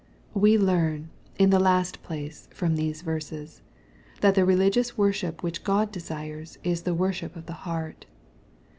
We 0.33 0.57
learn^ 0.57 1.09
in 1.37 1.51
the 1.51 1.59
last 1.59 2.01
place, 2.01 2.47
from 2.55 2.75
these 2.75 3.03
verses, 3.03 3.61
that 4.21 4.33
the 4.33 4.43
religious 4.45 4.97
worship 4.97 5.43
which, 5.43 5.61
Ood 5.69 5.91
desires, 5.91 6.57
is 6.63 6.81
the 6.81 6.95
worship 6.95 7.35
of 7.35 7.45
the 7.45 7.53
heart. 7.69 8.07